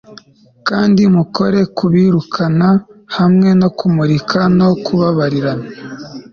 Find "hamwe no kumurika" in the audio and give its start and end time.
3.17-4.39